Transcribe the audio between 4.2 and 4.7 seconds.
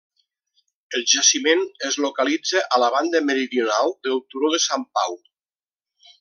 turó de